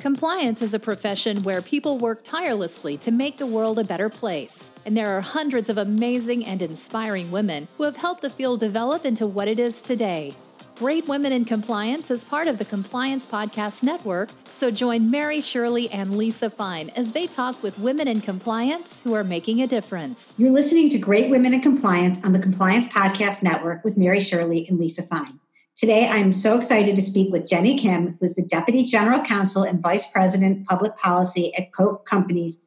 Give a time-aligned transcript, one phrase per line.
[0.00, 4.70] Compliance is a profession where people work tirelessly to make the world a better place.
[4.86, 9.04] And there are hundreds of amazing and inspiring women who have helped the field develop
[9.04, 10.34] into what it is today.
[10.76, 15.90] Great Women in Compliance is part of the Compliance Podcast Network, so join Mary Shirley
[15.90, 20.34] and Lisa Fine as they talk with women in compliance who are making a difference.
[20.38, 24.66] You're listening to Great Women in Compliance on the Compliance Podcast Network with Mary Shirley
[24.66, 25.39] and Lisa Fine.
[25.80, 29.62] Today, I'm so excited to speak with Jenny Kim, who is the Deputy General Counsel
[29.62, 32.60] and Vice President Public Policy at Koch Companies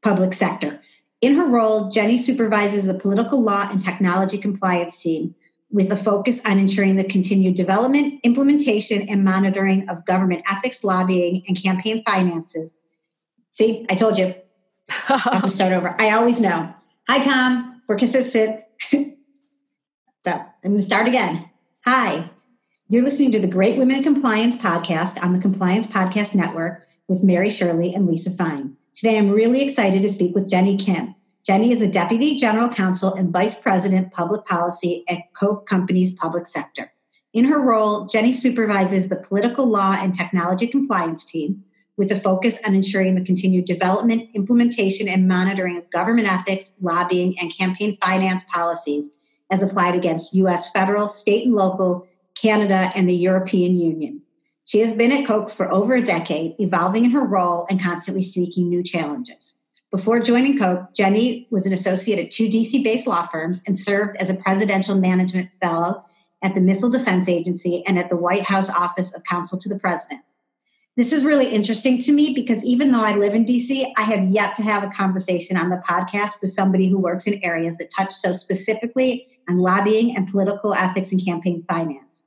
[0.00, 0.80] Public Sector.
[1.20, 5.34] In her role, Jenny supervises the political law and technology compliance team
[5.72, 11.42] with a focus on ensuring the continued development, implementation, and monitoring of government ethics, lobbying,
[11.48, 12.72] and campaign finances.
[13.54, 14.36] See, I told you.
[15.08, 16.00] I'm to start over.
[16.00, 16.72] I always know.
[17.08, 17.82] Hi, Tom.
[17.88, 18.60] We're consistent.
[18.92, 19.10] so
[20.26, 21.49] I'm going to start again.
[21.86, 22.28] Hi,
[22.88, 27.22] you're listening to the Great Women in Compliance podcast on the Compliance Podcast Network with
[27.22, 28.76] Mary Shirley and Lisa Fine.
[28.94, 31.14] Today, I'm really excited to speak with Jenny Kim.
[31.42, 36.46] Jenny is the Deputy General Counsel and Vice President Public Policy at Koch Companies Public
[36.46, 36.92] Sector.
[37.32, 41.64] In her role, Jenny supervises the political law and technology compliance team
[41.96, 47.38] with a focus on ensuring the continued development, implementation, and monitoring of government ethics, lobbying,
[47.38, 49.08] and campaign finance policies
[49.50, 52.06] as applied against US federal, state, and local,
[52.40, 54.22] Canada, and the European Union.
[54.64, 58.22] She has been at Koch for over a decade, evolving in her role and constantly
[58.22, 59.58] seeking new challenges.
[59.90, 64.16] Before joining Koch, Jenny was an associate at two DC based law firms and served
[64.18, 66.04] as a presidential management fellow
[66.42, 69.78] at the Missile Defense Agency and at the White House Office of Counsel to the
[69.78, 70.20] President.
[70.96, 74.28] This is really interesting to me because even though I live in DC, I have
[74.28, 77.90] yet to have a conversation on the podcast with somebody who works in areas that
[77.96, 82.24] touch so specifically on lobbying and political ethics and campaign finance.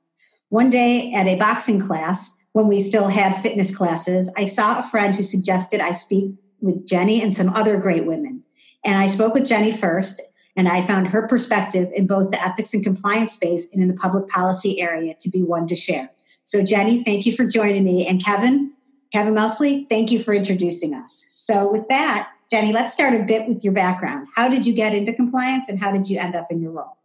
[0.50, 4.88] One day at a boxing class, when we still had fitness classes, I saw a
[4.88, 8.42] friend who suggested I speak with Jenny and some other great women.
[8.84, 10.20] And I spoke with Jenny first,
[10.54, 13.94] and I found her perspective in both the ethics and compliance space and in the
[13.94, 16.10] public policy area to be one to share.
[16.44, 18.06] So, Jenny, thank you for joining me.
[18.06, 18.72] And Kevin,
[19.12, 21.24] Kevin Mosley, thank you for introducing us.
[21.30, 24.28] So, with that, Jenny, let's start a bit with your background.
[24.36, 26.98] How did you get into compliance and how did you end up in your role?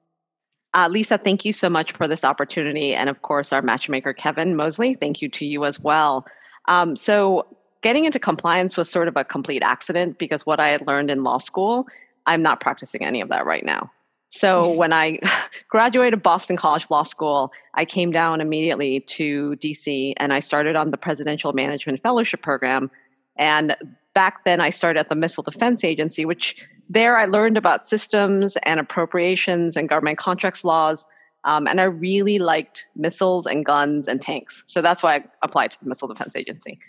[0.73, 2.93] Uh, Lisa, thank you so much for this opportunity.
[2.93, 6.25] And of course, our matchmaker, Kevin Mosley, thank you to you as well.
[6.67, 7.47] Um, so,
[7.81, 11.23] getting into compliance was sort of a complete accident because what I had learned in
[11.23, 11.87] law school,
[12.25, 13.91] I'm not practicing any of that right now.
[14.29, 15.19] So, when I
[15.69, 20.91] graduated Boston College Law School, I came down immediately to DC and I started on
[20.91, 22.91] the Presidential Management Fellowship Program.
[23.37, 23.75] And
[24.13, 26.55] back then, I started at the Missile Defense Agency, which
[26.89, 31.05] there I learned about systems and appropriations and government contracts laws.
[31.45, 34.63] Um, and I really liked missiles and guns and tanks.
[34.65, 36.79] So that's why I applied to the Missile Defense Agency.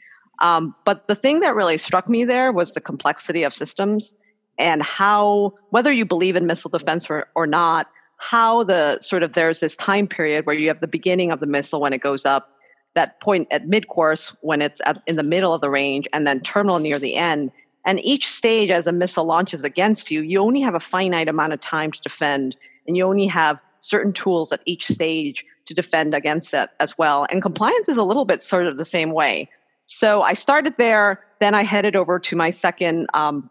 [0.41, 4.15] Um, but the thing that really struck me there was the complexity of systems
[4.59, 9.33] and how, whether you believe in missile defense or, or not, how the sort of
[9.33, 12.27] there's this time period where you have the beginning of the missile when it goes
[12.27, 12.51] up,
[12.95, 16.27] that point at mid course when it's at, in the middle of the range, and
[16.27, 17.53] then terminal near the end.
[17.87, 21.53] And each stage, as a missile launches against you, you only have a finite amount
[21.53, 22.57] of time to defend,
[22.87, 27.27] and you only have certain tools at each stage to defend against that as well.
[27.31, 29.49] And compliance is a little bit sort of the same way.
[29.87, 33.51] So I started there, then I headed over to my second um,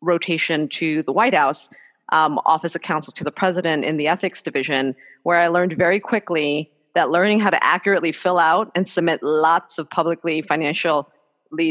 [0.00, 1.68] rotation to the White House,
[2.12, 6.00] um, Office of Counsel to the President in the Ethics Division, where I learned very
[6.00, 11.04] quickly that learning how to accurately fill out and submit lots of publicly financially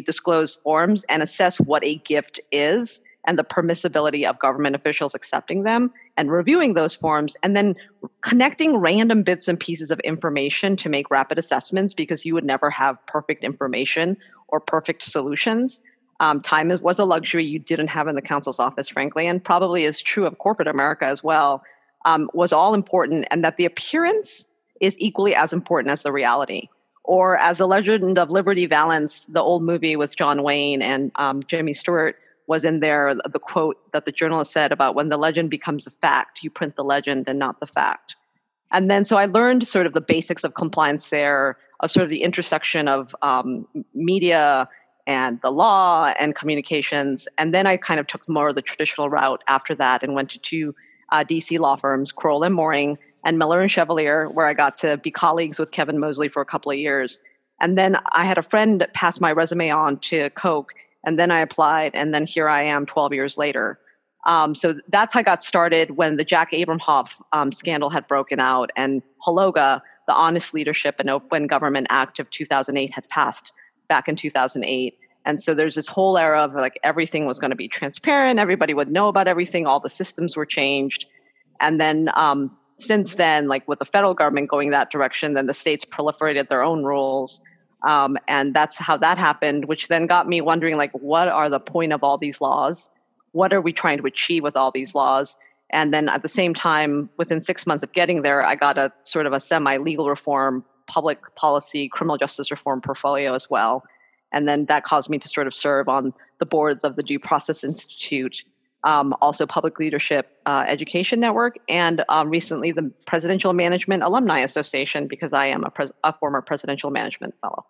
[0.05, 5.63] disclosed forms and assess what a gift is and the permissibility of government officials accepting
[5.63, 7.75] them and reviewing those forms and then
[8.21, 12.69] connecting random bits and pieces of information to make rapid assessments because you would never
[12.69, 14.15] have perfect information
[14.49, 15.79] or perfect solutions.
[16.19, 19.43] Um, time is, was a luxury you didn't have in the council's office, frankly, and
[19.43, 21.63] probably is true of corporate America as well,
[22.05, 24.45] um, was all important, and that the appearance
[24.81, 26.69] is equally as important as the reality.
[27.03, 31.43] Or as the legend of liberty valance the old movie with john wayne and um,
[31.43, 32.17] jimmy stewart
[32.47, 35.91] was in there the quote that the journalist said about when the legend becomes a
[35.91, 38.15] fact you print the legend and not the fact.
[38.71, 42.09] And then so i learned sort of the basics of compliance there of sort of
[42.09, 44.67] the intersection of um, media
[45.07, 47.27] and the law and communications.
[47.37, 50.29] And then i kind of took more of the traditional route after that and went
[50.31, 50.75] to two
[51.11, 54.97] uh, dc law firms Crowell and Moring, and Miller and Chevalier, where I got to
[54.97, 57.19] be colleagues with Kevin Mosley for a couple of years.
[57.61, 60.73] And then I had a friend pass my resume on to Koch,
[61.05, 63.79] and then I applied, and then here I am 12 years later.
[64.25, 68.39] Um, so that's how I got started when the Jack Abramoff um, scandal had broken
[68.39, 73.53] out, and HLOGA, the Honest Leadership and Open Government Act of 2008, had passed.
[73.87, 74.97] back in 2008.
[75.25, 78.73] And so there's this whole era of like everything was going to be transparent, everybody
[78.73, 81.07] would know about everything, all the systems were changed.
[81.59, 85.53] And then um, since then, like with the federal government going that direction, then the
[85.53, 87.41] states proliferated their own rules.
[87.83, 91.59] Um, and that's how that happened, which then got me wondering like, what are the
[91.59, 92.89] point of all these laws?
[93.31, 95.35] What are we trying to achieve with all these laws?
[95.69, 98.91] And then at the same time, within six months of getting there, I got a
[99.01, 103.83] sort of a semi legal reform, public policy, criminal justice reform portfolio as well.
[104.35, 107.19] And then that caused me to sort of serve on the boards of the Due
[107.19, 108.43] Process Institute,
[108.83, 115.07] um, also Public Leadership uh, Education Network, and um, recently the Presidential Management Alumni Association
[115.07, 117.65] because I am a, pres- a former presidential management fellow.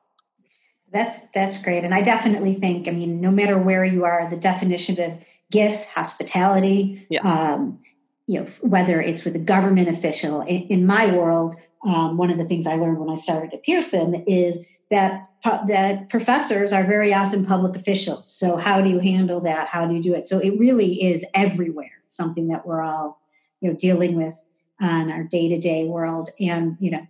[0.91, 2.87] That's that's great, and I definitely think.
[2.87, 5.19] I mean, no matter where you are, the definition of
[5.51, 7.21] gifts, hospitality, yeah.
[7.21, 7.79] um,
[8.27, 10.41] you know, whether it's with a government official.
[10.41, 13.63] In, in my world, um, one of the things I learned when I started at
[13.63, 15.29] Pearson is that
[15.67, 18.31] that professors are very often public officials.
[18.31, 19.67] So how do you handle that?
[19.67, 20.27] How do you do it?
[20.27, 21.91] So it really is everywhere.
[22.09, 23.19] Something that we're all,
[23.61, 24.41] you know, dealing with
[24.81, 27.05] on our day to day world, and you know,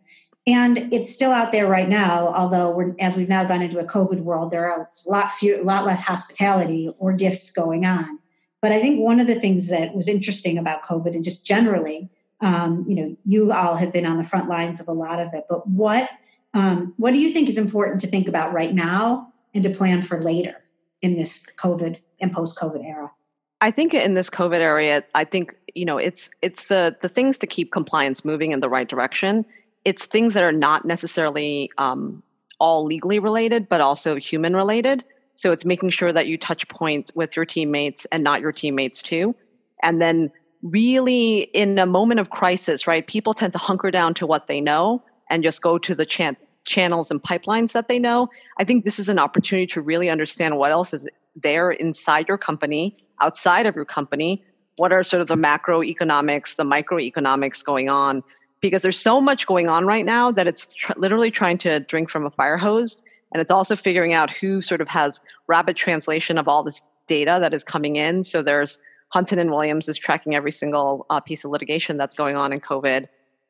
[0.47, 2.27] and it's still out there right now.
[2.27, 5.61] Although we're as we've now gone into a COVID world, there are a lot few,
[5.61, 8.19] a lot less hospitality or gifts going on.
[8.61, 12.09] But I think one of the things that was interesting about COVID and just generally,
[12.41, 15.33] um, you know, you all have been on the front lines of a lot of
[15.33, 15.43] it.
[15.47, 16.09] But what
[16.55, 20.01] um, what do you think is important to think about right now and to plan
[20.01, 20.55] for later
[21.01, 23.11] in this COVID and post COVID era?
[23.59, 27.39] I think in this COVID area, I think you know it's it's the the things
[27.39, 29.45] to keep compliance moving in the right direction.
[29.83, 32.23] It's things that are not necessarily um,
[32.59, 35.03] all legally related, but also human related.
[35.35, 39.01] So it's making sure that you touch points with your teammates and not your teammates
[39.01, 39.35] too,
[39.83, 40.31] and then
[40.63, 43.05] really in a moment of crisis, right?
[43.05, 46.37] People tend to hunker down to what they know and just go to the chant
[46.65, 48.29] channels and pipelines that they know.
[48.57, 52.37] I think this is an opportunity to really understand what else is there inside your
[52.37, 54.43] company, outside of your company.
[54.77, 58.23] What are sort of the macroeconomics, the microeconomics going on?
[58.61, 62.09] Because there's so much going on right now that it's tr- literally trying to drink
[62.09, 63.03] from a fire hose.
[63.31, 67.37] And it's also figuring out who sort of has rapid translation of all this data
[67.41, 68.23] that is coming in.
[68.23, 68.79] So there's
[69.09, 72.59] Hunton and Williams is tracking every single uh, piece of litigation that's going on in
[72.59, 73.07] COVID.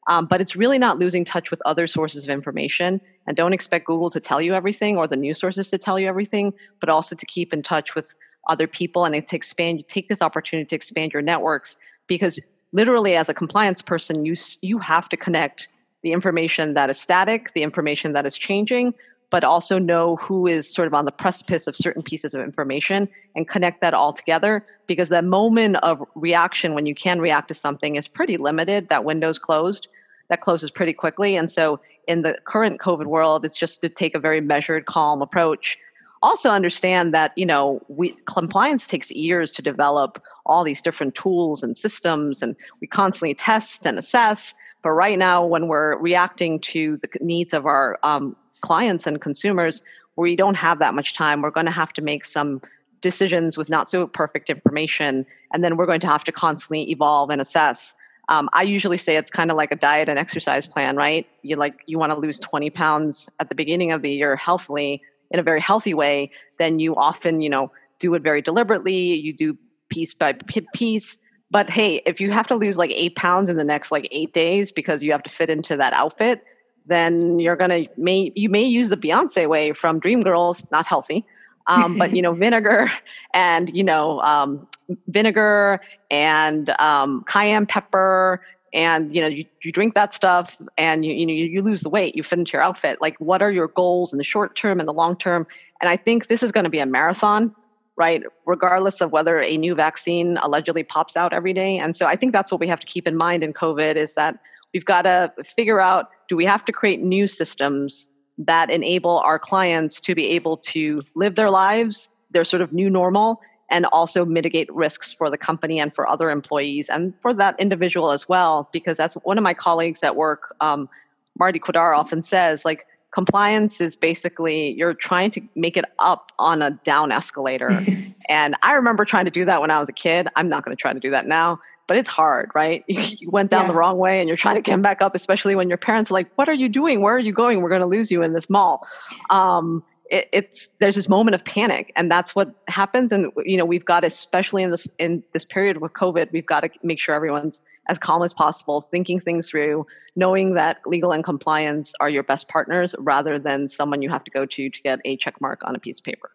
[0.07, 3.01] Um, but it's really not losing touch with other sources of information.
[3.25, 6.07] And don't expect Google to tell you everything or the news sources to tell you
[6.07, 8.13] everything, but also to keep in touch with
[8.47, 9.79] other people and to expand.
[9.79, 12.39] You take this opportunity to expand your networks because
[12.71, 15.69] literally, as a compliance person, you you have to connect
[16.03, 18.93] the information that is static, the information that is changing,
[19.29, 23.09] but also know who is sort of on the precipice of certain pieces of information
[23.35, 27.53] and connect that all together because that moment of reaction when you can react to
[27.53, 29.87] something is pretty limited that window's closed
[30.29, 31.35] that closes pretty quickly.
[31.35, 35.21] And so in the current COVID world, it's just to take a very measured, calm
[35.21, 35.77] approach.
[36.23, 41.63] Also understand that, you know, we compliance takes years to develop all these different tools
[41.63, 46.97] and systems and we constantly test and assess but right now when we're reacting to
[46.97, 49.81] the needs of our um, clients and consumers
[50.15, 52.61] we don't have that much time we're going to have to make some
[53.01, 57.29] decisions with not so perfect information and then we're going to have to constantly evolve
[57.29, 57.95] and assess
[58.27, 61.27] um, I usually say it's kind of like a diet and exercise plan, right?
[61.43, 65.01] You like you want to lose 20 pounds at the beginning of the year healthily
[65.31, 66.31] in a very healthy way.
[66.57, 69.13] Then you often, you know, do it very deliberately.
[69.13, 69.57] You do
[69.89, 70.33] piece by
[70.73, 71.17] piece.
[71.51, 74.33] But hey, if you have to lose like eight pounds in the next like eight
[74.33, 76.43] days because you have to fit into that outfit,
[76.87, 81.25] then you're gonna may you may use the Beyonce way from Dreamgirls, not healthy,
[81.67, 82.91] um, but you know vinegar
[83.33, 84.67] and you know um,
[85.07, 85.79] vinegar
[86.11, 88.41] and um, cayenne pepper
[88.73, 91.81] and you know you, you drink that stuff and you, you know you, you lose
[91.81, 93.01] the weight you fit into your outfit.
[93.01, 95.47] Like what are your goals in the short term and the long term?
[95.81, 97.55] And i think this is going to be a marathon
[97.97, 101.77] right regardless of whether a new vaccine allegedly pops out every day.
[101.77, 104.13] And so i think that's what we have to keep in mind in covid is
[104.15, 104.37] that
[104.73, 109.39] we've got to figure out do we have to create new systems that enable our
[109.39, 114.25] clients to be able to live their lives, their sort of new normal, and also
[114.25, 118.69] mitigate risks for the company and for other employees and for that individual as well.
[118.71, 120.89] Because as one of my colleagues at work, um,
[121.37, 126.61] Marty Quidar, often says, like, compliance is basically you're trying to make it up on
[126.61, 127.71] a down escalator.
[128.29, 130.27] and I remember trying to do that when I was a kid.
[130.35, 132.83] I'm not going to try to do that now but it's hard, right?
[132.89, 133.67] You, went down yeah.
[133.67, 136.15] the wrong way and you're trying to come back up, especially when your parents are
[136.15, 137.01] like, What are you doing?
[137.01, 137.61] Where are you going?
[137.61, 138.87] We're going to lose you in this mall.
[139.29, 143.11] Um, it, it's there's this moment of panic and that's what happens.
[143.11, 146.61] And you know we've got especially in this in this period with covid we've got
[146.61, 149.85] to make sure everyone's as calm as possible thinking things through
[150.15, 154.31] knowing that legal and compliance are your best partners rather than someone you have to
[154.31, 156.31] go to to get a check mark on a piece of paper.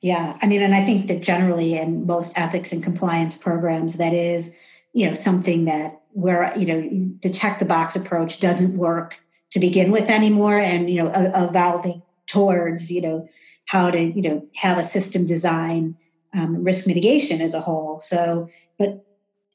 [0.00, 4.12] Yeah i mean and i think that generally in most ethics and compliance programs that
[4.12, 4.54] is
[4.92, 9.16] you know something that where you know the check the box approach doesn't work
[9.50, 13.28] to begin with anymore and you know evolving towards you know
[13.66, 15.96] how to you know have a system design
[16.34, 19.04] um, risk mitigation as a whole so but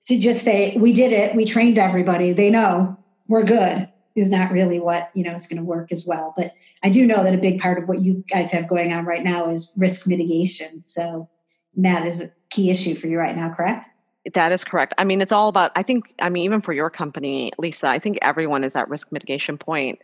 [0.05, 2.97] to just say we did it we trained everybody they know
[3.27, 6.53] we're good is not really what you know is going to work as well but
[6.83, 9.23] i do know that a big part of what you guys have going on right
[9.23, 11.29] now is risk mitigation so
[11.75, 13.87] that is a key issue for you right now correct
[14.33, 14.93] that is correct.
[14.97, 17.97] I mean, it's all about, I think, I mean, even for your company, Lisa, I
[17.97, 19.99] think everyone is at risk mitigation point.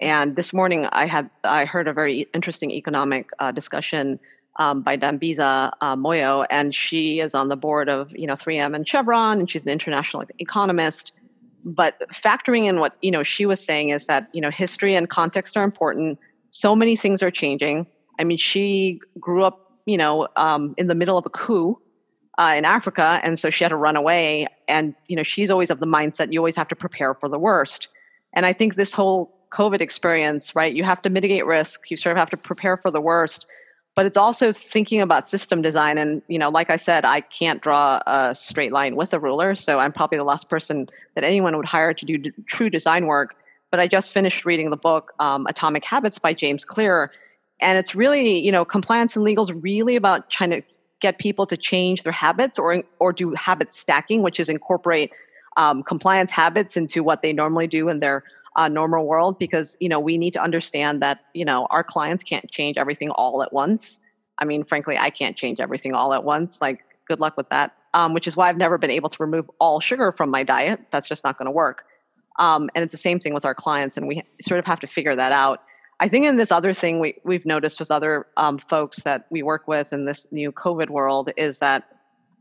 [0.00, 4.18] And this morning, I had I heard a very interesting economic uh, discussion
[4.58, 8.74] um, by Dambisa uh, Moyo, and she is on the board of you know 3M
[8.74, 11.12] and Chevron, and she's an international economist.
[11.64, 15.08] But factoring in what you know she was saying is that you know history and
[15.08, 16.18] context are important.
[16.48, 17.86] So many things are changing.
[18.18, 21.78] I mean, she grew up you know um, in the middle of a coup
[22.38, 24.46] uh, in Africa, and so she had to run away.
[24.66, 27.38] And you know, she's always of the mindset you always have to prepare for the
[27.38, 27.88] worst.
[28.32, 30.74] And I think this whole COVID experience, right?
[30.74, 31.90] You have to mitigate risk.
[31.90, 33.46] You sort of have to prepare for the worst.
[33.96, 35.98] But it's also thinking about system design.
[35.98, 39.54] And, you know, like I said, I can't draw a straight line with a ruler.
[39.54, 43.06] So I'm probably the last person that anyone would hire to do d- true design
[43.06, 43.34] work.
[43.70, 47.10] But I just finished reading the book um, Atomic Habits by James Clear.
[47.60, 50.62] And it's really, you know, compliance and legal is really about trying to
[51.00, 55.12] get people to change their habits or, or do habit stacking, which is incorporate
[55.56, 58.22] um, compliance habits into what they normally do in their
[58.60, 62.22] uh, normal world because you know we need to understand that you know our clients
[62.22, 63.98] can't change everything all at once.
[64.38, 66.60] I mean frankly i can't change everything all at once.
[66.60, 67.74] Like good luck with that.
[67.94, 70.80] Um, which is why i've never been able to remove all sugar from my diet.
[70.90, 71.84] That's just not going to work.
[72.38, 74.86] Um, and it's the same thing with our clients and we sort of have to
[74.86, 75.62] figure that out.
[75.98, 79.42] I think in this other thing we, we've noticed with other um, folks that we
[79.42, 81.88] work with in this new covid world is that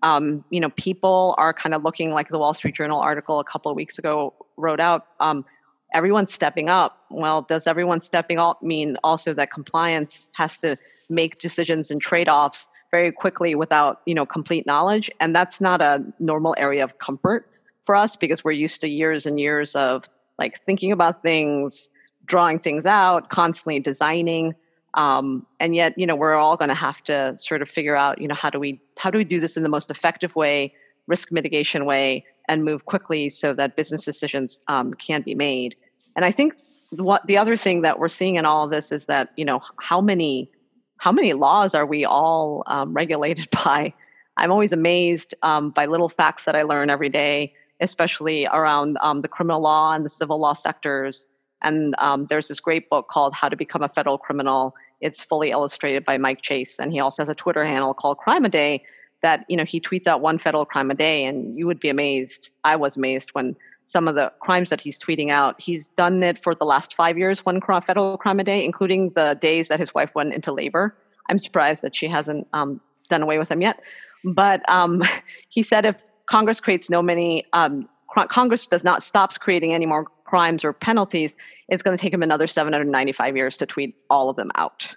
[0.01, 3.43] um, you know people are kind of looking like the wall street journal article a
[3.45, 5.45] couple of weeks ago wrote out um,
[5.93, 6.97] everyone's stepping up.
[7.09, 10.77] Well, does everyone stepping up mean also that compliance has to
[11.09, 15.09] make decisions and trade-offs very quickly without, you know, complete knowledge?
[15.19, 17.49] And that's not a normal area of comfort
[17.85, 21.89] for us because we're used to years and years of like thinking about things,
[22.25, 24.53] drawing things out, constantly designing.
[24.93, 28.21] Um, and yet, you know, we're all going to have to sort of figure out,
[28.21, 30.73] you know, how do we how do we do this in the most effective way,
[31.07, 35.75] risk mitigation way, and move quickly so that business decisions um, can be made.
[36.15, 36.55] And I think
[36.89, 39.61] what the other thing that we're seeing in all of this is that you know
[39.79, 40.51] how many
[40.97, 43.93] how many laws are we all um, regulated by?
[44.35, 49.21] I'm always amazed um, by little facts that I learn every day, especially around um,
[49.21, 51.27] the criminal law and the civil law sectors.
[51.61, 54.75] And um, there's this great book called How to Become a Federal Criminal.
[55.01, 58.45] It's fully illustrated by Mike Chase, and he also has a Twitter handle called Crime
[58.45, 58.83] a Day
[59.21, 61.89] that you know he tweets out one federal crime a day and you would be
[61.89, 62.51] amazed.
[62.63, 66.37] I was amazed when some of the crimes that he's tweeting out he's done it
[66.37, 69.93] for the last five years one federal crime a day including the days that his
[69.93, 70.95] wife went into labor.
[71.29, 73.81] I'm surprised that she hasn't um, done away with him yet.
[74.23, 75.03] But um,
[75.49, 77.89] he said if congress creates no many um,
[78.29, 81.35] congress does not stops creating any more crimes or penalties
[81.69, 84.95] it's going to take him another 795 years to tweet all of them out.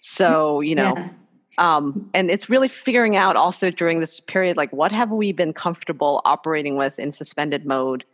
[0.00, 1.08] So you know yeah
[1.58, 5.52] um, and it's really figuring out also during this period like what have we been
[5.52, 8.04] comfortable operating with in suspended mode?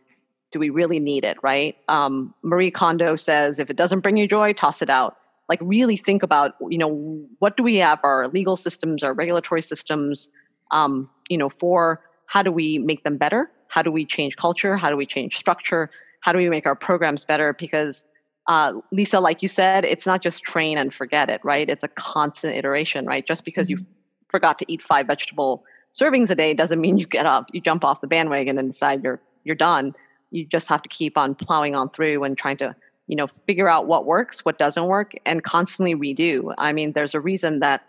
[0.51, 1.75] Do we really need it right?
[1.87, 5.17] Um, marie kondo says if it doesn't bring you joy toss it out.
[5.49, 9.61] Like really think about you know what do we have our legal systems our regulatory
[9.61, 10.29] systems
[10.71, 12.01] um, you know for?
[12.25, 13.51] How do we make them better?
[13.67, 14.77] How do we change culture?
[14.77, 15.89] How do we change structure?
[16.21, 17.53] How do we make our programs better?
[17.53, 18.03] Because
[18.47, 21.69] uh, Lisa, like you said, it's not just train and forget it, right?
[21.69, 23.25] It's a constant iteration, right?
[23.25, 23.81] Just because mm-hmm.
[23.81, 23.87] you
[24.29, 27.83] forgot to eat five vegetable servings a day doesn't mean you get up, you jump
[27.83, 29.93] off the bandwagon and decide you're you're done.
[30.31, 32.75] You just have to keep on plowing on through and trying to,
[33.07, 36.53] you know, figure out what works, what doesn't work, and constantly redo.
[36.57, 37.81] I mean, there's a reason that,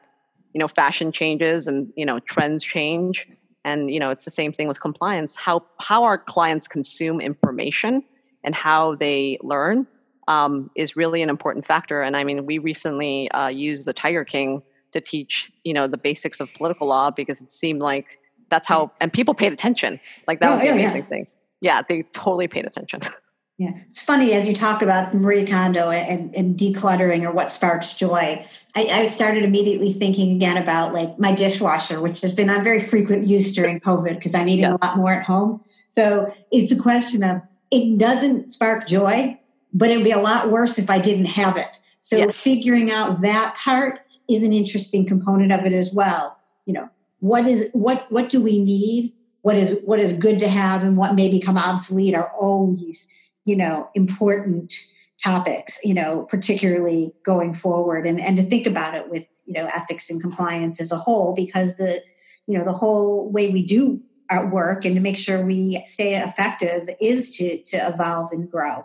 [0.53, 3.27] you know, fashion changes and you know trends change,
[3.65, 5.35] and you know it's the same thing with compliance.
[5.35, 8.03] How how our clients consume information
[8.45, 9.87] and how they learn
[10.29, 12.03] um, is really an important factor.
[12.03, 14.63] And I mean, we recently uh, used the Tiger King
[14.93, 18.19] to teach, you know, the basics of political law because it seemed like
[18.51, 19.99] that's how, and people paid attention.
[20.27, 21.09] Like that oh, was the yeah, amazing yeah.
[21.09, 21.27] thing.
[21.61, 23.01] Yeah, they totally paid attention.
[23.59, 27.95] Yeah, it's funny as you talk about Marie Kondo and, and decluttering or what sparks
[27.95, 28.45] joy.
[28.75, 32.81] I, I, started immediately thinking again about like my dishwasher, which has been on very
[32.81, 34.77] frequent use during COVID because I'm eating yeah.
[34.81, 35.63] a lot more at home.
[35.91, 39.39] So it's a question of it doesn't spark joy,
[39.73, 41.69] but it'd be a lot worse if I didn't have it.
[42.01, 42.39] So yes.
[42.39, 46.37] figuring out that part is an interesting component of it as well.
[46.67, 49.15] You know, what is what what do we need?
[49.43, 53.09] What is what is good to have and what may become obsolete are always
[53.45, 54.75] you know important
[55.23, 59.69] topics you know particularly going forward and and to think about it with you know
[59.75, 62.03] ethics and compliance as a whole because the
[62.47, 64.01] you know the whole way we do
[64.31, 68.85] our work and to make sure we stay effective is to to evolve and grow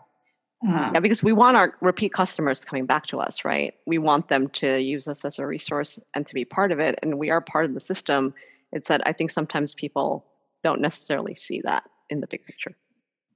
[0.63, 3.75] um, yeah, because we want our repeat customers coming back to us, right?
[3.85, 6.97] We want them to use us as a resource and to be part of it,
[7.01, 8.33] and we are part of the system.
[8.71, 10.25] It's that I think sometimes people
[10.63, 12.75] don't necessarily see that in the big picture.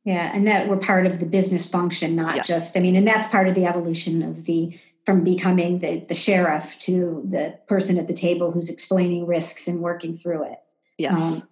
[0.03, 2.41] Yeah, and that we're part of the business function, not yeah.
[2.41, 6.15] just, I mean, and that's part of the evolution of the from becoming the, the
[6.15, 10.59] sheriff to the person at the table who's explaining risks and working through it.
[10.97, 11.13] Yes.
[11.13, 11.47] Um,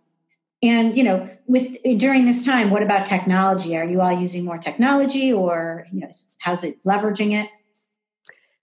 [0.62, 3.78] and you know, with during this time, what about technology?
[3.78, 7.50] Are you all using more technology, or you know, how's it leveraging it?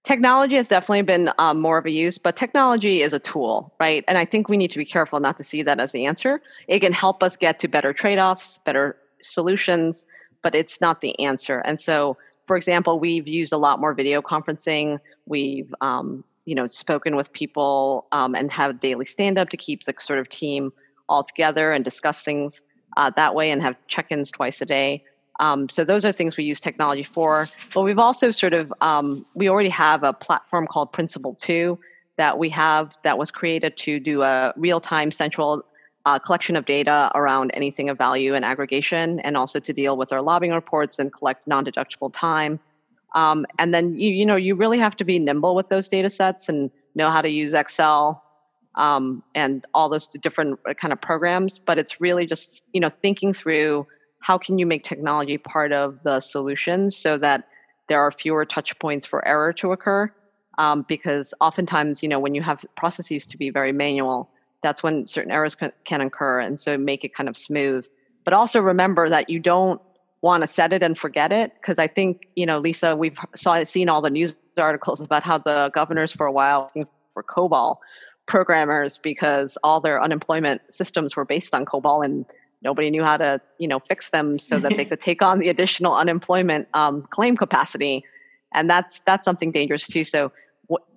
[0.04, 4.04] Technology has definitely been um, more of a use, but technology is a tool, right?
[4.06, 6.40] And I think we need to be careful not to see that as the answer.
[6.68, 10.06] It can help us get to better trade offs, better solutions,
[10.42, 11.58] but it's not the answer.
[11.58, 15.00] And so, for example, we've used a lot more video conferencing.
[15.26, 19.84] We've um, you know spoken with people um, and have daily stand up to keep
[19.84, 20.72] the sort of team
[21.08, 22.62] all together and discuss things
[22.96, 25.04] uh, that way and have check-ins twice a day.
[25.38, 27.48] Um, so those are things we use technology for.
[27.74, 31.78] But we've also sort of um, we already have a platform called Principle Two
[32.16, 35.62] that we have that was created to do a real-time central
[36.06, 40.12] uh, collection of data around anything of value and aggregation, and also to deal with
[40.12, 42.58] our lobbying reports and collect non-deductible time.
[43.14, 46.08] Um, and then you you know you really have to be nimble with those data
[46.08, 48.22] sets and know how to use Excel
[48.76, 51.58] um, and all those different uh, kind of programs.
[51.58, 53.86] But it's really just you know thinking through
[54.20, 57.48] how can you make technology part of the solution so that
[57.88, 60.12] there are fewer touch points for error to occur.
[60.58, 64.30] Um, because oftentimes, you know, when you have processes to be very manual,
[64.62, 66.40] that's when certain errors can, can occur.
[66.40, 67.86] And so make it kind of smooth.
[68.24, 69.80] But also remember that you don't
[70.22, 71.52] want to set it and forget it.
[71.60, 75.38] Because I think, you know, Lisa, we've saw, seen all the news articles about how
[75.38, 76.72] the governors for a while
[77.12, 77.76] for COBOL
[78.26, 82.26] programmers because all their unemployment systems were based on COBOL and
[82.62, 85.48] nobody knew how to, you know, fix them so that they could take on the
[85.48, 88.04] additional unemployment um, claim capacity.
[88.52, 90.04] And that's that's something dangerous too.
[90.04, 90.32] So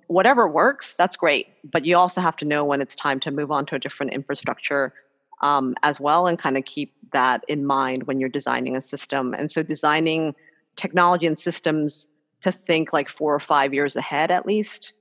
[0.07, 1.47] whatever works, that's great.
[1.63, 4.13] But you also have to know when it's time to move on to a different
[4.13, 4.93] infrastructure
[5.41, 9.35] um, as well and kind of keep that in mind when you're designing a system.
[9.35, 10.33] And so designing
[10.75, 12.07] technology and systems
[12.41, 14.93] to think like four or five years ahead at least.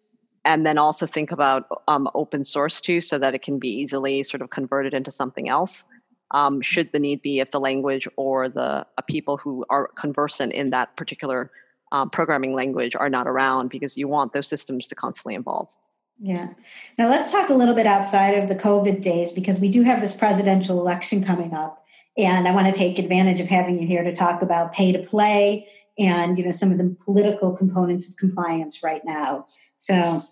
[0.49, 4.23] And then also think about um, open source too, so that it can be easily
[4.23, 5.85] sort of converted into something else.
[6.31, 10.55] Um, should the need be if the language or the uh, people who are conversant
[10.55, 11.51] in that particular
[11.93, 15.69] um, programming language are not around because you want those systems to constantly evolve.
[16.19, 16.49] Yeah.
[16.97, 20.01] Now let's talk a little bit outside of the COVID days because we do have
[20.01, 21.85] this presidential election coming up.
[22.17, 24.99] And I want to take advantage of having you here to talk about pay to
[24.99, 29.47] play and you know some of the political components of compliance right now.
[29.77, 30.25] So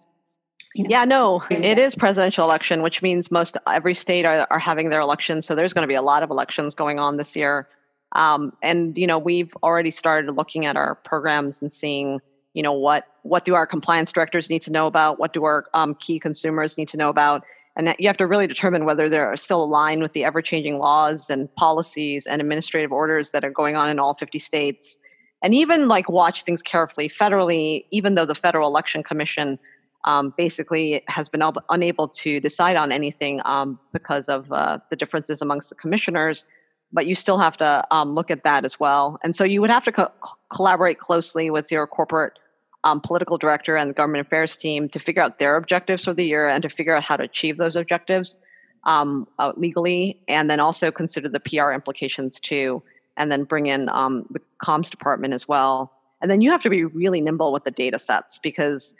[0.76, 4.58] you know, yeah, no, it is presidential election, which means most every state are, are
[4.58, 5.46] having their elections.
[5.46, 7.66] So there's going to be a lot of elections going on this year.
[8.12, 12.20] Um, and you know, we've already started looking at our programs and seeing,
[12.52, 15.18] you know, what what do our compliance directors need to know about?
[15.18, 17.42] What do our um, key consumers need to know about?
[17.74, 21.54] And you have to really determine whether they're still aligned with the ever-changing laws and
[21.56, 24.96] policies and administrative orders that are going on in all 50 states.
[25.42, 29.58] And even like watch things carefully federally, even though the Federal Election Commission
[30.06, 35.42] um, basically has been unable to decide on anything um, because of uh, the differences
[35.42, 36.46] amongst the commissioners
[36.92, 39.18] but you still have to um, look at that as well.
[39.22, 40.12] And so you would have to co-
[40.48, 42.38] collaborate closely with your corporate
[42.84, 46.24] um, political director and the government affairs team to figure out their objectives for the
[46.24, 48.36] year and to figure out how to achieve those objectives
[48.84, 52.82] um, uh, legally, and then also consider the PR implications too,
[53.16, 55.92] and then bring in um, the comms department as well.
[56.22, 58.94] And then you have to be really nimble with the data sets because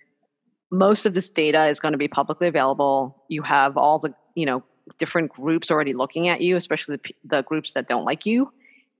[0.71, 3.25] most of this data is going to be publicly available.
[3.29, 4.63] You have all the you know
[4.99, 8.53] different groups already looking at you, especially the, the groups that don't like you,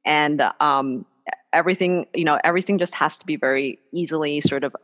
[0.05, 1.07] and um,
[1.53, 4.75] everything you know everything just has to be very easily sort of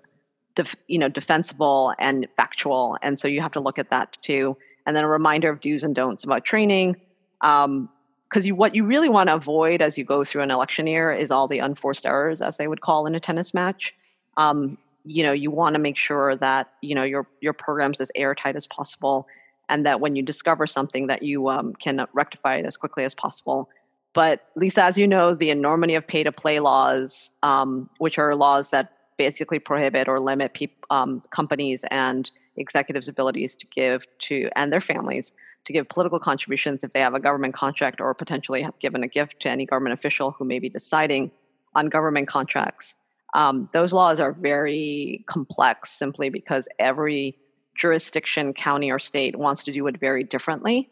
[0.55, 4.57] def, you know defensible and factual, and so you have to look at that too.
[4.85, 6.97] And then a reminder of do's and don'ts about training.
[7.41, 7.89] Um,
[8.29, 11.13] because you what you really want to avoid as you go through an election year
[11.13, 13.95] is all the unforced errors, as they would call in a tennis match.
[14.39, 18.11] Um, you know, you want to make sure that you know your your program's as
[18.15, 19.27] airtight as possible,
[19.69, 23.15] and that when you discover something, that you um, can rectify it as quickly as
[23.15, 23.69] possible.
[24.15, 28.35] But Lisa, as you know, the enormity of pay to play laws, um, which are
[28.35, 34.51] laws that basically prohibit or limit pe- um, companies and executives' abilities to give to
[34.57, 35.33] and their families
[35.65, 39.09] to give political contributions if they have a government contract or potentially have given a
[39.09, 41.31] gift to any government official who may be deciding
[41.75, 42.97] on government contracts.
[43.35, 47.39] Um, those laws are very complex simply because every
[47.75, 50.91] jurisdiction, county, or state wants to do it very differently.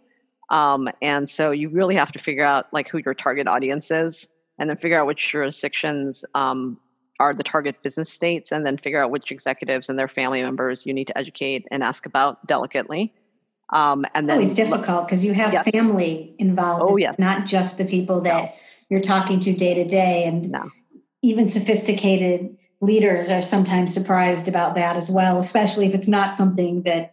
[0.49, 4.29] Um, and so you really have to figure out like who your target audience is
[4.59, 6.79] and then figure out which jurisdictions um,
[7.21, 10.87] are the target business states and then figure out which executives and their family members
[10.87, 13.13] you need to educate and ask about delicately.
[13.73, 16.83] Um, and then always difficult because you have family involved.
[16.85, 17.15] Oh, yes.
[17.15, 18.53] It's not just the people that no.
[18.89, 20.25] you're talking to day to day.
[20.25, 20.71] And no.
[21.23, 26.83] Even sophisticated leaders are sometimes surprised about that as well, especially if it's not something
[26.83, 27.13] that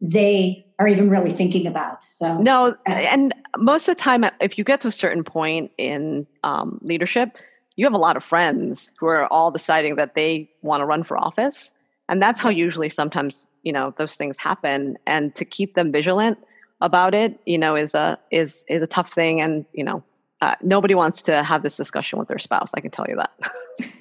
[0.00, 2.04] they are even really thinking about.
[2.04, 6.26] So no, and most of the time, if you get to a certain point in
[6.42, 7.36] um, leadership,
[7.76, 11.04] you have a lot of friends who are all deciding that they want to run
[11.04, 11.72] for office
[12.08, 16.38] and that's how usually sometimes you know those things happen and to keep them vigilant
[16.80, 20.02] about it you know is a is is a tough thing and you know
[20.42, 23.30] uh, nobody wants to have this discussion with their spouse i can tell you that.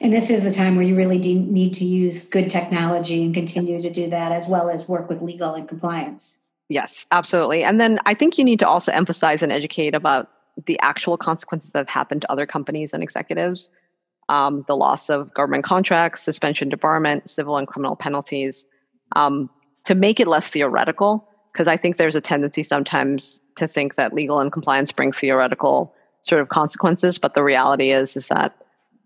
[0.00, 3.80] And this is the time where you really need to use good technology and continue
[3.80, 6.38] to do that as well as work with legal and compliance.
[6.68, 7.64] Yes absolutely.
[7.64, 10.28] And then i think you need to also emphasize and educate about
[10.64, 13.68] the actual consequences that have happened to other companies and executives.
[14.28, 18.64] Um, the loss of government contracts, suspension, debarment, civil and criminal penalties,
[19.14, 19.50] um,
[19.84, 21.28] to make it less theoretical.
[21.56, 25.94] Because I think there's a tendency sometimes to think that legal and compliance bring theoretical
[26.20, 28.62] sort of consequences, but the reality is is that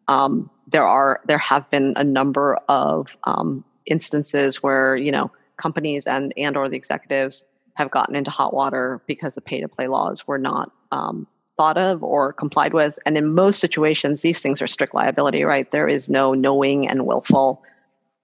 [0.08, 6.08] um, there are there have been a number of um, instances where you know companies
[6.08, 9.86] and and or the executives have gotten into hot water because the pay to play
[9.86, 12.98] laws were not um, thought of or complied with.
[13.06, 15.70] And in most situations, these things are strict liability, right?
[15.70, 17.62] There is no knowing and willful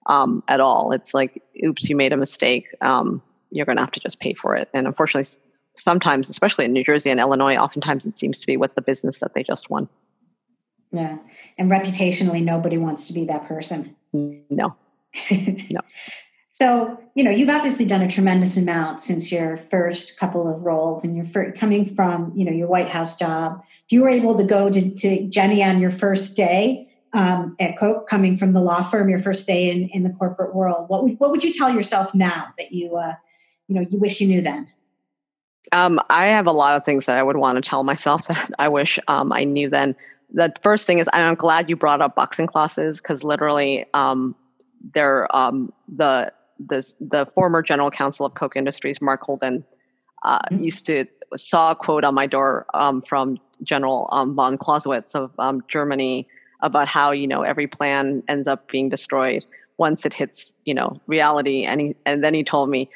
[0.05, 0.91] um, at all.
[0.91, 2.67] It's like, oops, you made a mistake.
[2.81, 4.69] Um, you're going to have to just pay for it.
[4.73, 5.29] And unfortunately,
[5.75, 9.19] sometimes, especially in New Jersey and Illinois, oftentimes it seems to be with the business
[9.19, 9.87] that they just won.
[10.91, 11.17] Yeah.
[11.57, 13.95] And reputationally, nobody wants to be that person.
[14.13, 14.75] No.
[15.31, 15.81] no.
[16.49, 21.03] So, you know, you've obviously done a tremendous amount since your first couple of roles
[21.03, 23.61] and you're coming from, you know, your White House job.
[23.85, 27.77] If you were able to go to, to Jenny on your first day um, at
[27.77, 31.03] Koch, coming from the law firm, your first day in, in the corporate world, what
[31.03, 33.13] would, what would you tell yourself now that you, uh,
[33.67, 34.67] you know, you wish you knew then?
[35.71, 38.51] Um, I have a lot of things that I would want to tell myself that
[38.57, 39.95] I wish um, I knew then.
[40.33, 44.35] The first thing is, I'm glad you brought up boxing classes because literally, um,
[44.93, 49.63] they're um, the the the former general counsel of Koch Industries, Mark Holden,
[50.23, 50.63] uh, mm-hmm.
[50.63, 55.31] used to saw a quote on my door um, from General um, von Clausewitz of
[55.39, 56.27] um, Germany
[56.61, 59.45] about how you know every plan ends up being destroyed
[59.77, 62.89] once it hits you know reality, and he and then he told me.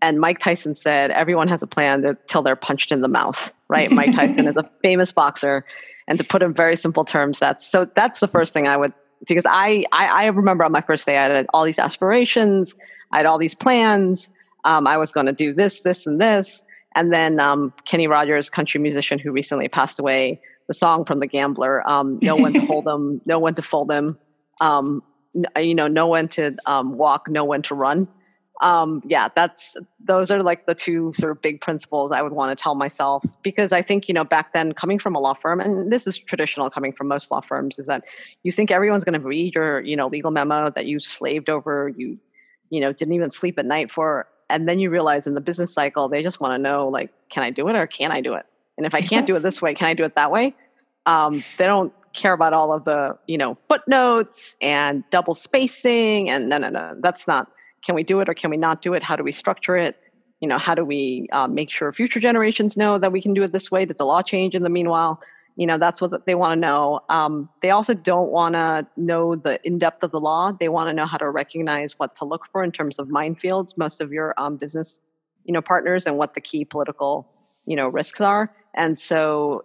[0.00, 3.90] And Mike Tyson said, everyone has a plan until they're punched in the mouth, right?
[3.90, 5.64] Mike Tyson is a famous boxer.
[6.06, 8.92] And to put in very simple terms, that's so that's the first thing I would
[9.26, 12.76] because I, I, I remember on my first day I had all these aspirations,
[13.10, 14.30] I had all these plans.
[14.64, 16.62] Um, I was going to do this, this, and this,
[16.94, 21.26] and then um, Kenny Rogers, country musician who recently passed away, the song from The
[21.26, 24.18] Gambler, um, "Know when to hold them, no one to fold them,"
[24.60, 25.02] um,
[25.56, 28.08] you know, no one to um, walk, no one to run
[28.60, 32.56] um, yeah, that's those are like the two sort of big principles I would want
[32.56, 35.60] to tell myself because I think you know back then coming from a law firm
[35.60, 38.04] and this is traditional coming from most law firms is that
[38.42, 41.92] you think everyone's going to read your you know legal memo that you slaved over
[41.96, 42.18] you
[42.70, 45.72] you know didn't even sleep at night for and then you realize in the business
[45.72, 48.34] cycle they just want to know like can I do it or can I do
[48.34, 48.46] it?
[48.76, 50.54] And if I can't do it this way can I do it that way?
[51.06, 56.48] Um, they don't care about all of the you know footnotes and double spacing and
[56.48, 57.52] no no no that's not
[57.84, 59.02] can we do it or can we not do it?
[59.02, 59.96] How do we structure it?
[60.40, 63.42] You know, how do we uh, make sure future generations know that we can do
[63.42, 63.84] it this way?
[63.84, 65.20] Did the law change in the meanwhile?
[65.56, 67.00] You know, that's what they want to know.
[67.08, 70.52] Um, they also don't want to know the in depth of the law.
[70.52, 73.76] They want to know how to recognize what to look for in terms of minefields.
[73.76, 75.00] Most of your um, business,
[75.44, 77.28] you know, partners and what the key political,
[77.66, 78.54] you know, risks are.
[78.74, 79.64] And so,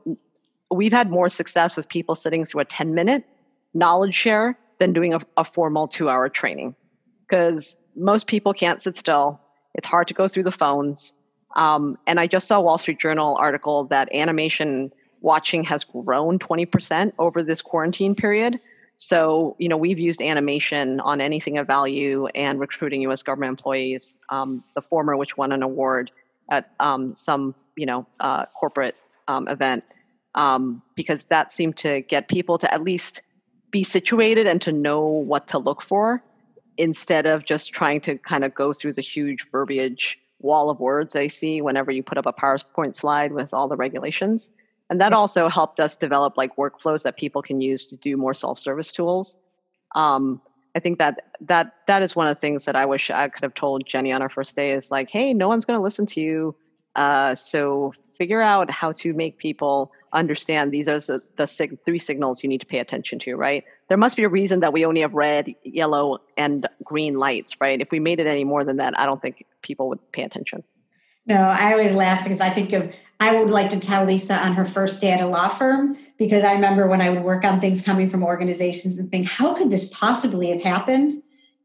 [0.73, 3.23] we've had more success with people sitting through a 10 minute
[3.73, 6.75] knowledge share than doing a, a formal two hour training
[7.27, 9.39] because most people can't sit still.
[9.73, 11.13] It's hard to go through the phones.
[11.55, 17.13] Um, and I just saw Wall Street Journal article that animation watching has grown 20%
[17.19, 18.59] over this quarantine period.
[18.95, 23.23] So, you know, we've used animation on anything of value and recruiting U.S.
[23.23, 24.17] government employees.
[24.29, 26.11] Um, the former, which won an award
[26.49, 28.95] at um, some, you know, uh, corporate
[29.27, 29.83] um, event,
[30.35, 33.21] um, because that seemed to get people to at least
[33.71, 36.23] be situated and to know what to look for
[36.77, 41.13] instead of just trying to kind of go through the huge verbiage wall of words
[41.13, 44.49] they see whenever you put up a PowerPoint slide with all the regulations.
[44.89, 48.33] And that also helped us develop like workflows that people can use to do more
[48.33, 49.37] self-service tools.
[49.95, 50.41] Um,
[50.75, 53.43] I think that that that is one of the things that I wish I could
[53.43, 56.05] have told Jenny on our first day is like, hey, no one's going to listen
[56.07, 56.55] to you.
[56.95, 61.99] Uh, so figure out how to make people understand these are the, the sig- three
[61.99, 63.63] signals you need to pay attention to, right?
[63.89, 67.81] There must be a reason that we only have red, yellow, and green lights, right?
[67.81, 70.63] If we made it any more than that, I don't think people would pay attention.
[71.25, 74.53] No, I always laugh because I think of I would like to tell Lisa on
[74.55, 77.61] her first day at a law firm because I remember when I would work on
[77.61, 81.13] things coming from organizations and think, how could this possibly have happened?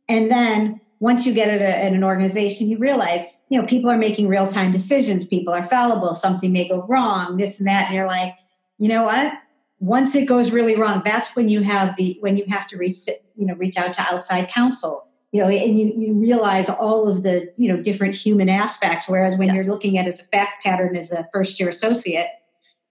[0.09, 3.91] And then once you get it uh, in an organization, you realize, you know, people
[3.91, 7.87] are making real time decisions, people are fallible, something may go wrong, this and that.
[7.87, 8.35] And you're like,
[8.79, 9.33] you know what?
[9.81, 13.05] Once it goes really wrong, that's when you have the when you have to reach
[13.05, 17.09] to, you know, reach out to outside counsel you know and you, you realize all
[17.09, 19.55] of the you know different human aspects whereas when yes.
[19.55, 22.29] you're looking at as a fact pattern as a first year associate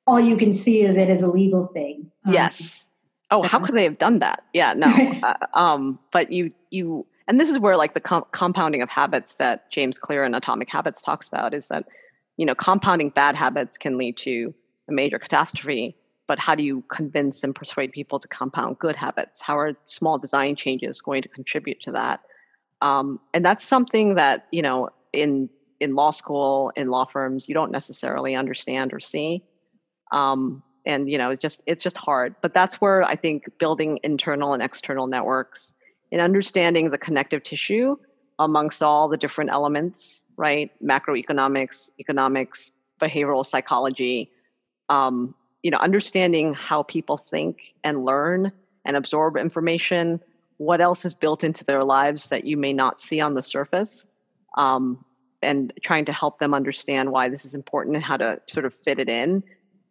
[0.05, 2.85] all you can see is it as a legal thing um, yes
[3.31, 3.47] um, oh so.
[3.47, 4.87] how could they have done that yeah no
[5.23, 9.35] uh, um but you you and this is where like the com- compounding of habits
[9.35, 11.85] that james clear in atomic habits talks about is that
[12.37, 14.53] you know compounding bad habits can lead to
[14.89, 15.95] a major catastrophe
[16.27, 19.41] but how do you convince and persuade people to compound good habits?
[19.41, 22.19] How are small design changes going to contribute to that?
[22.81, 27.55] Um, and that's something that you know in in law school in law firms you
[27.55, 29.43] don't necessarily understand or see.
[30.11, 32.35] Um, and you know it's just it's just hard.
[32.41, 35.73] But that's where i think building internal and external networks
[36.11, 37.95] and understanding the connective tissue
[38.39, 40.71] amongst all the different elements right?
[40.83, 44.31] Macroeconomics economics behavioral psychology
[44.89, 48.51] um, you know understanding how people think and learn
[48.85, 50.21] and absorb information
[50.57, 54.07] what else is built into their lives that you may not see on the surface
[54.57, 55.03] um,
[55.41, 58.73] and trying to help them understand why this is important and how to sort of
[58.73, 59.43] fit it in.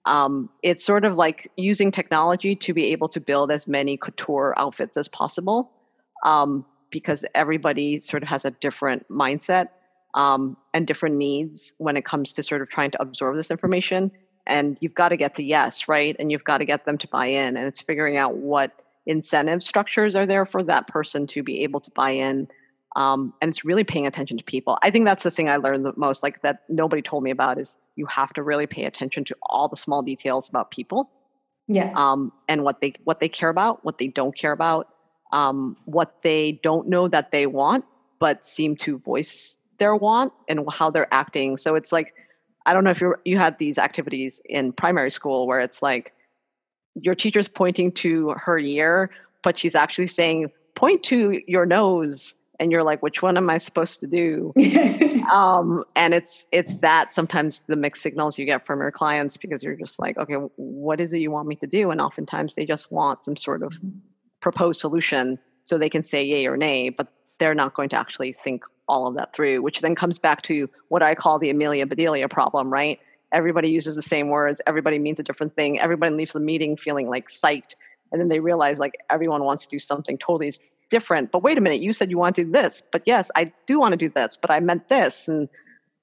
[0.06, 4.54] Um, it's sort of like using technology to be able to build as many couture
[4.56, 5.70] outfits as possible
[6.26, 9.68] um, because everybody sort of has a different mindset
[10.14, 14.10] um, and different needs when it comes to sort of trying to absorb this information.
[14.46, 16.14] And you've got to get to yes right?
[16.18, 17.56] And you've got to get them to buy in.
[17.56, 18.72] And it's figuring out what
[19.06, 22.48] incentive structures are there for that person to be able to buy in.
[22.96, 24.78] Um, and it's really paying attention to people.
[24.82, 27.58] I think that's the thing i learned the most like that nobody told me about
[27.58, 31.10] is you have to really pay attention to all the small details about people.
[31.68, 31.92] Yeah.
[31.94, 34.88] Um, and what they what they care about what they don't care about
[35.32, 37.84] um, what they don't know that they want
[38.18, 42.14] but seem to voice their want and how they're acting so it's like
[42.64, 46.12] i don't know if you you had these activities in primary school where it's like
[47.00, 49.10] your teacher's pointing to her ear,
[49.42, 52.34] but she's actually saying, point to your nose.
[52.58, 54.54] And you're like, which one am I supposed to do?
[55.30, 59.62] um, and it's it's that sometimes the mixed signals you get from your clients because
[59.62, 61.90] you're just like, okay, what is it you want me to do?
[61.90, 63.78] And oftentimes they just want some sort of
[64.46, 68.32] proposed solution so they can say yay or nay, but they're not going to actually
[68.32, 71.86] think all of that through, which then comes back to what I call the Amelia
[71.86, 73.00] Bedelia problem, right?
[73.32, 77.08] everybody uses the same words everybody means a different thing everybody leaves the meeting feeling
[77.08, 77.74] like psyched
[78.12, 80.52] and then they realize like everyone wants to do something totally
[80.90, 83.52] different but wait a minute you said you want to do this but yes i
[83.66, 85.48] do want to do this but i meant this and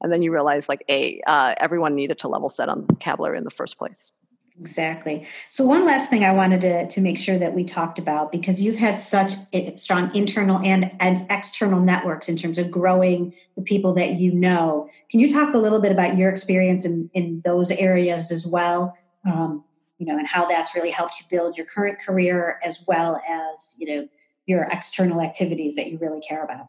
[0.02, 3.46] and then you realize like a uh, everyone needed to level set on vocabulary in
[3.46, 4.12] the first place
[4.60, 5.28] Exactly.
[5.50, 8.62] So, one last thing I wanted to, to make sure that we talked about because
[8.62, 9.34] you've had such
[9.78, 14.88] strong internal and, and external networks in terms of growing the people that you know.
[15.10, 18.96] Can you talk a little bit about your experience in, in those areas as well?
[19.26, 19.64] Um,
[19.98, 23.76] you know, and how that's really helped you build your current career as well as,
[23.80, 24.08] you know,
[24.46, 26.68] your external activities that you really care about?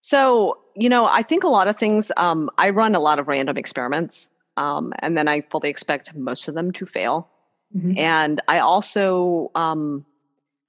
[0.00, 3.28] So, you know, I think a lot of things, um, I run a lot of
[3.28, 4.30] random experiments.
[4.56, 7.28] Um, and then I fully expect most of them to fail.
[7.76, 7.98] Mm-hmm.
[7.98, 10.06] And I also, um,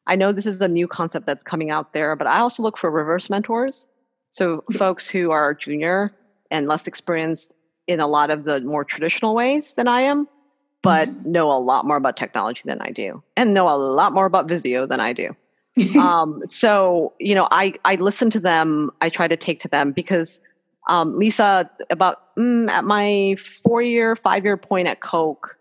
[0.06, 2.78] I know this is a new concept that's coming out there, but I also look
[2.78, 3.88] for reverse mentors.
[4.30, 6.14] So folks who are junior
[6.52, 7.54] and less experienced
[7.88, 10.28] in a lot of the more traditional ways than I am,
[10.84, 11.32] but mm-hmm.
[11.32, 14.48] know a lot more about technology than I do, and know a lot more about
[14.48, 15.36] Visio than I do.
[16.00, 18.92] um, so you know, I I listen to them.
[19.00, 20.42] I try to take to them because
[20.88, 25.58] um, Lisa, about mm, at my four year, five year point at Koch,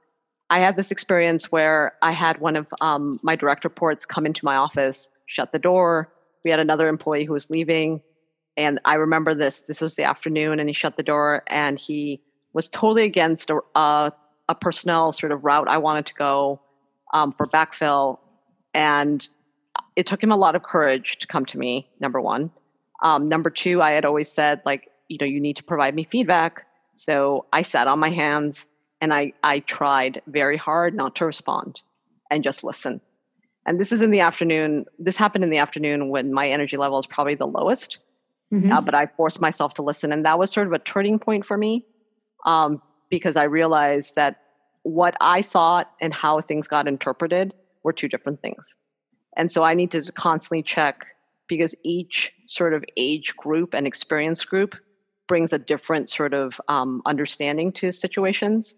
[0.48, 4.44] I had this experience where I had one of um, my direct reports come into
[4.44, 6.12] my office, shut the door.
[6.44, 8.00] We had another employee who was leaving.
[8.56, 9.62] And I remember this.
[9.62, 13.60] This was the afternoon, and he shut the door and he was totally against a,
[13.74, 14.12] a,
[14.48, 16.60] a personnel sort of route I wanted to go
[17.12, 18.18] um, for backfill.
[18.72, 19.26] And
[19.94, 22.50] it took him a lot of courage to come to me, number one.
[23.02, 26.04] Um, number two, I had always said, like, you know, you need to provide me
[26.04, 26.65] feedback.
[26.96, 28.66] So I sat on my hands
[29.00, 31.80] and I, I tried very hard not to respond
[32.30, 33.00] and just listen.
[33.66, 34.86] And this is in the afternoon.
[34.98, 37.98] This happened in the afternoon when my energy level is probably the lowest.
[38.52, 38.72] Mm-hmm.
[38.72, 40.12] Uh, but I forced myself to listen.
[40.12, 41.84] And that was sort of a turning point for me
[42.44, 42.80] um,
[43.10, 44.40] because I realized that
[44.82, 48.76] what I thought and how things got interpreted were two different things.
[49.36, 51.06] And so I need to constantly check
[51.48, 54.76] because each sort of age group and experience group
[55.26, 58.74] brings a different sort of um, understanding to situations.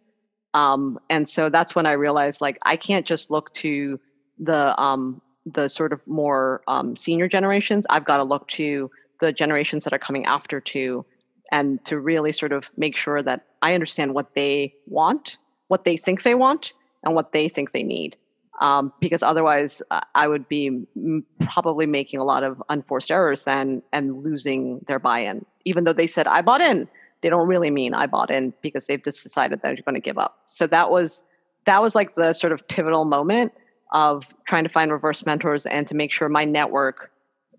[0.54, 4.00] Um, and so that's when I realized like I can't just look to
[4.38, 7.86] the um, the sort of more um, senior generations.
[7.88, 11.04] I've got to look to the generations that are coming after too,
[11.50, 15.96] and to really sort of make sure that I understand what they want, what they
[15.96, 18.16] think they want, and what they think they need.
[18.60, 20.66] Um, because otherwise, uh, I would be
[20.96, 25.46] m- probably making a lot of unforced errors then and losing their buy-in.
[25.64, 26.88] Even though they said I bought in,
[27.22, 30.00] they don't really mean I bought in because they've just decided that they're going to
[30.00, 30.38] give up.
[30.46, 31.22] So that was
[31.66, 33.52] that was like the sort of pivotal moment
[33.92, 37.10] of trying to find reverse mentors and to make sure my network,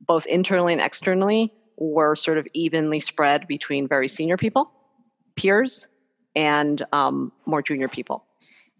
[0.05, 4.71] both internally and externally, were sort of evenly spread between very senior people,
[5.35, 5.87] peers,
[6.35, 8.25] and um, more junior people.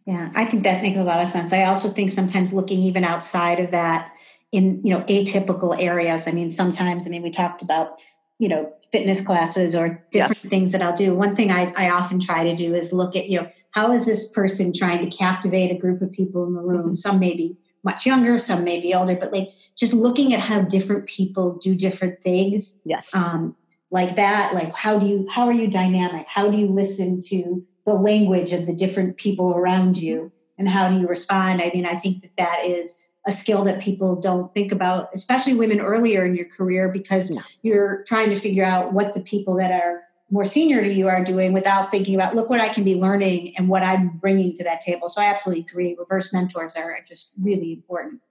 [0.10, 1.54] Yeah, I think that makes a lot of sense.
[1.54, 4.12] I also think sometimes looking even outside of that
[4.52, 6.28] in you know atypical areas.
[6.28, 8.02] I mean, sometimes I mean we talked about
[8.40, 10.50] you know fitness classes or different yes.
[10.50, 11.14] things that I'll do.
[11.14, 14.08] One thing I, I often try to do is look at you know how is
[14.08, 16.86] this person trying to captivate a group of people in the room?
[16.86, 16.96] Mm-hmm.
[16.96, 20.62] Some may be much younger, some may be older, but like just looking at how
[20.62, 22.82] different people do different things.
[22.84, 23.14] Yes.
[23.14, 23.56] Um,
[23.92, 26.26] like that, like how do you how are you dynamic?
[26.28, 30.90] How do you listen to the language of the different people around you and how
[30.90, 31.62] do you respond?
[31.62, 35.54] I mean, I think that that is a skill that people don't think about, especially
[35.54, 39.72] women earlier in your career, because you're trying to figure out what the people that
[39.72, 42.96] are more senior to you are doing without thinking about, look what I can be
[42.96, 45.10] learning and what I'm bringing to that table.
[45.10, 45.96] So I absolutely agree.
[45.98, 48.22] Reverse mentors are just really important.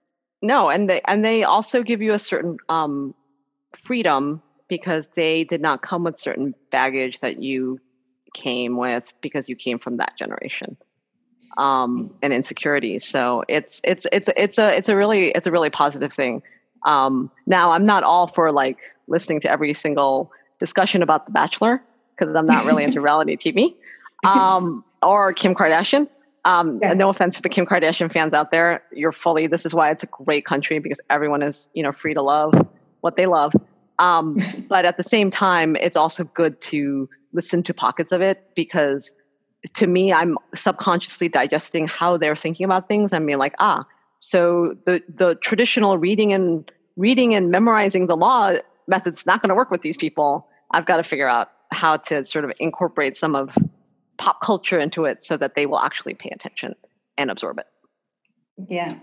[0.41, 3.13] No, and they and they also give you a certain um,
[3.73, 7.79] freedom because they did not come with certain baggage that you
[8.33, 10.77] came with because you came from that generation
[11.57, 12.99] um, and insecurity.
[12.99, 16.41] So it's it's it's it's a it's a really it's a really positive thing.
[16.85, 21.81] Um, now I'm not all for like listening to every single discussion about The Bachelor
[22.17, 23.75] because I'm not really into reality TV
[24.25, 26.07] um, or Kim Kardashian.
[26.45, 26.93] Um, yeah.
[26.93, 29.47] No offense to the Kim Kardashian fans out there, you're fully.
[29.47, 32.53] This is why it's a great country because everyone is you know free to love
[33.01, 33.53] what they love.
[33.97, 34.37] Um,
[34.69, 39.11] but at the same time, it's also good to listen to pockets of it because
[39.73, 43.85] to me, I'm subconsciously digesting how they're thinking about things and being like, ah,
[44.19, 48.53] so the the traditional reading and reading and memorizing the law
[48.87, 50.47] method's not going to work with these people.
[50.71, 53.57] I've got to figure out how to sort of incorporate some of
[54.17, 56.75] pop culture into it so that they will actually pay attention
[57.17, 57.67] and absorb it.
[58.67, 58.95] Yeah.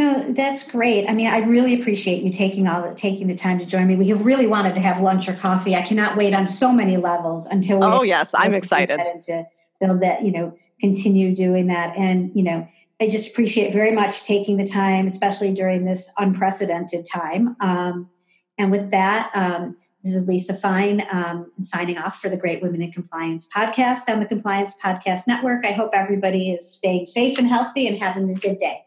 [0.00, 1.06] No, that's great.
[1.10, 3.96] I mean, I really appreciate you taking all the, taking the time to join me.
[3.96, 5.74] We have really wanted to have lunch or coffee.
[5.74, 7.84] I cannot wait on so many levels until.
[7.84, 9.46] Oh yes, I'm excited to
[9.78, 10.24] build that.
[10.24, 12.66] You know, continue doing that, and you know,
[12.98, 17.54] I just appreciate very much taking the time, especially during this unprecedented time.
[17.60, 18.08] Um,
[18.56, 22.80] and with that, um, this is Lisa Fine um, signing off for the Great Women
[22.80, 25.66] in Compliance podcast on the Compliance Podcast Network.
[25.66, 28.86] I hope everybody is staying safe and healthy and having a good day.